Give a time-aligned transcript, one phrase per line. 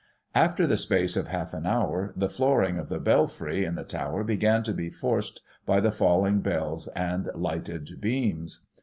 [0.47, 4.23] "After the space of half an hour, the flooring of the belfry in the tower
[4.23, 8.61] began to be forced by the falling bells and lighted beams.